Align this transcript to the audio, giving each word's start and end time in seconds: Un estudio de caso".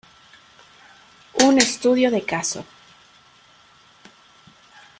Un 1.43 1.59
estudio 1.59 2.09
de 2.09 2.23
caso". 2.25 2.65